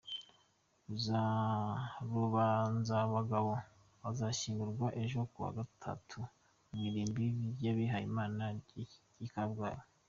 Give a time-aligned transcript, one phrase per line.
[2.11, 3.53] Rubanzangabo
[4.09, 6.19] azashyingurwa ejo ku wa gatatu
[6.69, 9.81] mu irimbi ry’abihayimana ry’i Kabgayi.